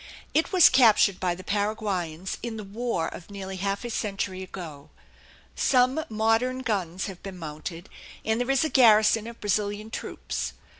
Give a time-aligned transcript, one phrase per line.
[0.33, 4.89] It was captured by the Paraguayans in the war of nearly half a century ago.
[5.55, 7.87] Some modern guns have been mounted,
[8.25, 10.53] and there is a garrison of Brazilian troops.